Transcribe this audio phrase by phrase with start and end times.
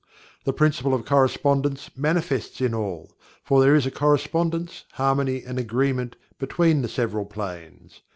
[0.45, 3.11] The Principle of Correspondence manifests in all,
[3.43, 8.01] for there is a correspondence, harmony and agreement between the several planes.